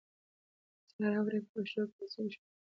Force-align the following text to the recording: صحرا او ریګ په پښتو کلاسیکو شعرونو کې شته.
صحرا 0.91 1.09
او 1.19 1.25
ریګ 1.31 1.43
په 1.51 1.57
پښتو 1.63 1.91
کلاسیکو 1.91 2.11
شعرونو 2.11 2.29
کې 2.31 2.33
شته. 2.37 2.47